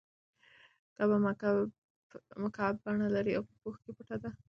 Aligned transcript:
کعبه 0.95 1.17
مکعب 2.43 2.75
بڼه 2.83 3.07
لري 3.15 3.31
او 3.37 3.43
په 3.49 3.53
پوښ 3.61 3.75
کې 3.83 3.91
پټه 3.97 4.17
ده. 4.21 4.29